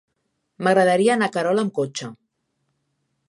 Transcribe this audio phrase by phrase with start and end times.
[0.67, 2.09] M'agradaria anar a Querol amb cotxe.